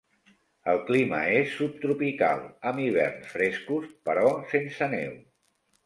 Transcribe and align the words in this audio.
El 0.71 0.79
clima 0.87 1.19
és 1.41 1.53
subtropical 1.59 2.43
amb 2.73 2.83
hiverns 2.87 3.31
frescos 3.37 3.89
però 4.11 4.29
sense 4.57 4.93
neu. 5.01 5.19